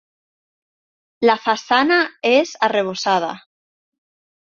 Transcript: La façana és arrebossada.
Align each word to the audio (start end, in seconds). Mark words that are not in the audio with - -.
La 1.29 1.35
façana 1.43 1.97
és 2.29 2.53
arrebossada. 2.69 3.29